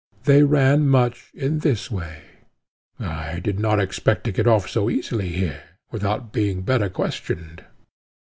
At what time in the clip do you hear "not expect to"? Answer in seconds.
3.59-4.31